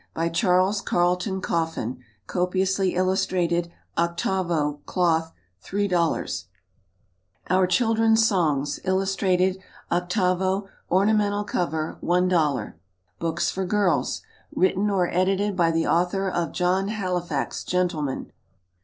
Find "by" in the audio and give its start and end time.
0.15-0.29, 15.55-15.69